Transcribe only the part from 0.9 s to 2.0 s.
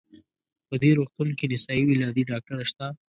روغتون کې نسایي